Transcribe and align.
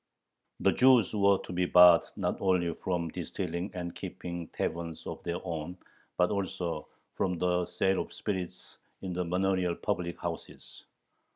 The 0.61 0.71
Jews 0.71 1.13
were 1.13 1.37
to 1.43 1.53
be 1.53 1.67
barred 1.67 2.01
not 2.15 2.41
only 2.41 2.73
from 2.73 3.09
distilling 3.09 3.69
and 3.75 3.93
keeping 3.93 4.47
taverns 4.47 5.05
of 5.05 5.21
their 5.21 5.39
own, 5.45 5.77
but 6.17 6.31
also 6.31 6.87
from 7.13 7.37
the 7.37 7.65
sale 7.67 8.01
of 8.01 8.11
spirits 8.11 8.79
in 9.03 9.13
the 9.13 9.23
manorial 9.23 9.75
public 9.75 10.19
houses. 10.19 10.85